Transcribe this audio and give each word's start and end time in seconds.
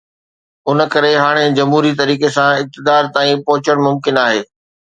ان 0.71 0.79
ڪري 0.93 1.11
هاڻي 1.23 1.43
جمهوري 1.59 1.93
طريقي 2.01 2.33
سان 2.39 2.49
اقتدار 2.63 3.13
تائين 3.19 3.47
پهچڻ 3.51 3.87
ممڪن 3.87 4.23
آهي. 4.27 4.45